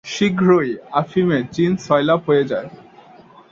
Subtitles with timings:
[0.05, 0.69] শীঘ্রই
[0.93, 2.69] আফিমে চীন সয়লাব হয়ে যায়।